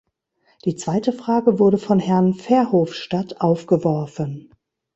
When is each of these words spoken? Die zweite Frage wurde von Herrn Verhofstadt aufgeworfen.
Die 0.65 0.75
zweite 0.75 1.13
Frage 1.13 1.59
wurde 1.59 1.77
von 1.77 1.99
Herrn 1.99 2.33
Verhofstadt 2.33 3.39
aufgeworfen. 3.39 4.49